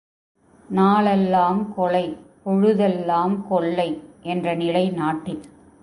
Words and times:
நாளெல்லாம் 0.69 1.73
கொலை, 1.73 2.17
பொழுதெல்லாம் 2.43 3.47
கொள்ளை 3.47 3.89
என்ற 4.23 4.55
நிலை 4.55 4.89
நாட்டில்! 4.89 5.43